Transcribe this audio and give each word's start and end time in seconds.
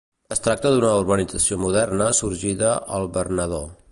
Es 0.35 0.39
tracta 0.45 0.71
d'una 0.75 0.93
urbanització 1.01 1.59
moderna 1.67 2.09
sorgida 2.23 2.75
al 2.99 3.09
Bernadó. 3.19 3.63